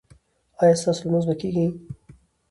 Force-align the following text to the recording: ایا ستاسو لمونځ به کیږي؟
ایا 0.61 0.75
ستاسو 0.81 1.01
لمونځ 1.05 1.25
به 1.29 1.35
کیږي؟ 1.41 1.65